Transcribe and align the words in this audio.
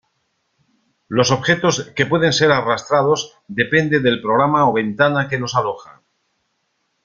Los 1.09 1.29
objetos 1.29 1.91
que 1.95 2.07
pueden 2.07 2.33
ser 2.33 2.51
arrastrados 2.51 3.37
depende 3.47 3.99
del 3.99 4.19
programa 4.19 4.67
o 4.67 4.73
ventana 4.73 5.27
que 5.27 5.37
los 5.37 5.53
aloja. 5.55 6.01